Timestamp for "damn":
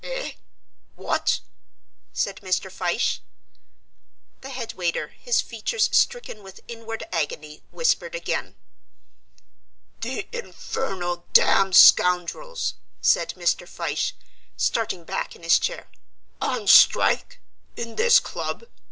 11.33-11.71